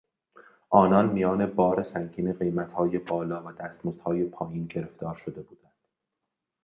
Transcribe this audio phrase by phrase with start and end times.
[0.69, 5.73] آنان میانبار سنگین قیمتهای بالا و دستمزدهای پایین گرفتار شده بودند.